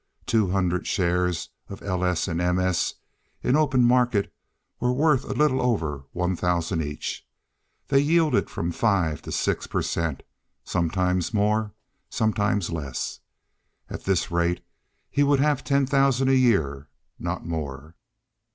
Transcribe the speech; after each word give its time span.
Two 0.25 0.47
hundred 0.49 0.87
shares 0.87 1.49
of 1.69 1.83
L. 1.83 2.03
S. 2.03 2.27
and 2.27 2.41
M. 2.41 2.57
S., 2.57 2.95
in 3.43 3.55
open 3.55 3.83
market, 3.83 4.33
were 4.79 4.91
worth 4.91 5.23
a 5.25 5.35
little 5.35 5.61
over 5.61 6.05
one 6.11 6.35
thousand 6.35 6.81
each. 6.81 7.23
They 7.87 7.99
yielded 7.99 8.49
from 8.49 8.71
five 8.71 9.21
to 9.21 9.31
six 9.31 9.67
per 9.67 9.83
cent., 9.83 10.23
sometimes 10.63 11.35
more, 11.35 11.75
sometimes 12.09 12.71
less. 12.71 13.19
At 13.91 14.05
this 14.05 14.31
rate 14.31 14.65
he 15.11 15.21
would 15.21 15.39
have 15.39 15.63
ten 15.63 15.85
thousand 15.85 16.29
a 16.29 16.35
year, 16.35 16.89
not 17.19 17.45
more. 17.45 17.95